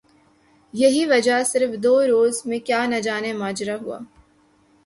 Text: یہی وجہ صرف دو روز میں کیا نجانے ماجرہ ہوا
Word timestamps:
یہی 0.73 1.05
وجہ 1.05 1.37
صرف 1.43 1.71
دو 1.83 1.93
روز 2.07 2.41
میں 2.45 2.59
کیا 2.59 2.85
نجانے 2.85 3.33
ماجرہ 3.33 3.77
ہوا 3.81 3.99